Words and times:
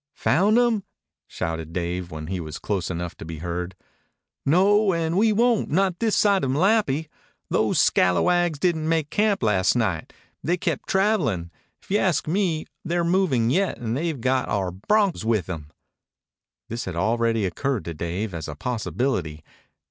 "Found 0.15 0.57
'em?" 0.57 0.83
shouted 1.27 1.73
Dave 1.73 2.09
when 2.09 2.25
he 2.25 2.39
was 2.39 2.57
close 2.57 2.89
enough 2.89 3.15
to 3.17 3.23
be 3.23 3.37
heard. 3.37 3.75
"No, 4.47 4.93
and 4.93 5.15
we 5.15 5.31
won't 5.31 5.69
not 5.69 5.99
this 5.99 6.15
side 6.15 6.43
of 6.43 6.49
Malapi. 6.49 7.07
Those 7.51 7.79
scalawags 7.79 8.57
didn't 8.57 8.89
make 8.89 9.11
camp 9.11 9.43
last 9.43 9.75
night. 9.75 10.11
They 10.43 10.57
kep' 10.57 10.87
travelin'. 10.87 11.51
If 11.83 11.91
you 11.91 11.99
ask 11.99 12.27
me, 12.27 12.65
they're 12.83 13.03
movin' 13.03 13.51
yet, 13.51 13.77
and 13.77 13.95
they've 13.95 14.19
got 14.19 14.49
our 14.49 14.71
broncs 14.71 15.23
with 15.23 15.47
'em." 15.47 15.69
This 16.67 16.85
had 16.85 16.95
already 16.95 17.45
occurred 17.45 17.85
to 17.85 17.93
Dave 17.93 18.33
as 18.33 18.47
a 18.47 18.55
possibility. 18.55 19.43